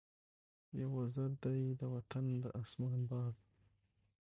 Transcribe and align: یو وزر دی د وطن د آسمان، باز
یو 0.79 0.89
وزر 0.97 1.31
دی 1.43 1.59
د 1.79 1.81
وطن 1.95 2.25
د 2.43 2.45
آسمان، 2.61 2.99
باز 3.09 3.35